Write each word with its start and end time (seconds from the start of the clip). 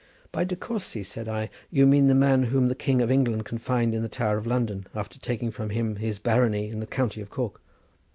"By 0.31 0.45
De 0.45 0.55
Courcy," 0.55 1.03
said 1.03 1.29
I, 1.29 1.51
"you 1.69 1.85
mean 1.85 2.07
the 2.07 2.15
man 2.15 2.45
whom 2.45 2.69
the 2.69 2.73
King 2.73 3.03
of 3.03 3.11
England 3.11 3.45
confined 3.45 3.93
in 3.93 4.01
the 4.01 4.09
Tower 4.09 4.39
of 4.39 4.47
London 4.47 4.87
after 4.95 5.19
taking 5.19 5.49
him 5.49 5.51
from 5.51 5.69
his 5.97 6.17
barony 6.17 6.69
in 6.69 6.79
the 6.79 6.87
county 6.87 7.21
of 7.21 7.29
Cork." 7.29 7.61